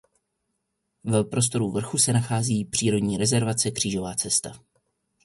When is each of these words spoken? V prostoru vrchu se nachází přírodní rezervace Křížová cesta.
V 1.03 1.23
prostoru 1.23 1.71
vrchu 1.71 1.97
se 1.97 2.13
nachází 2.13 2.65
přírodní 2.65 3.17
rezervace 3.17 3.71
Křížová 3.71 4.13
cesta. 4.15 4.51